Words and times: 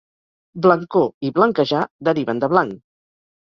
"Blancor" 0.65 1.05
i 1.29 1.31
"blanquejar" 1.37 1.85
deriven 2.11 2.45
de 2.47 2.53
"blanc". 2.59 2.77